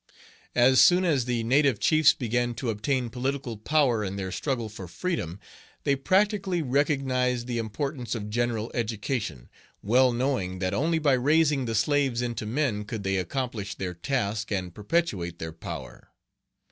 [0.55, 4.87] As soon as the native chiefs began to obtain political power in their struggle for
[4.87, 5.39] freedom,
[5.83, 9.47] they practically recognized the importance of general education,
[9.83, 14.51] well knowing that only by raising the slaves into men could they accomplish their task
[14.51, 16.09] and perpetuate their power.